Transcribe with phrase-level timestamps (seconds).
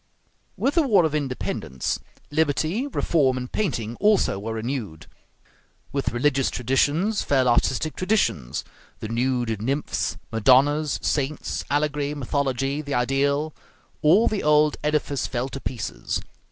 [0.57, 1.99] With the war of independence,
[2.31, 5.05] liberty, reform, and painting also were renewed.
[5.91, 8.63] With religious traditions fell artistic traditions;
[8.99, 13.53] the nude nymphs, Madonnas, saints, allegory, mythology, the ideal
[14.01, 16.19] all the old edifice fell to pieces.